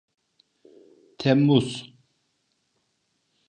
[1.19, 1.95] Temmuz…